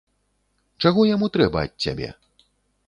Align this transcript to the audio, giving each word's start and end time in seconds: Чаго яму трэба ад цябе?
Чаго 0.85 1.01
яму 1.15 1.31
трэба 1.37 1.59
ад 1.69 1.73
цябе? 1.87 2.09